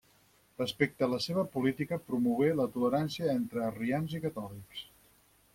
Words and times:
Respecte 0.61 1.05
a 1.07 1.09
la 1.11 1.19
seva 1.25 1.43
política, 1.57 1.99
promogué 2.09 2.49
la 2.61 2.67
tolerància 2.79 3.31
entre 3.37 3.65
arrians 3.71 4.21
i 4.21 4.27
catòlics. 4.29 4.87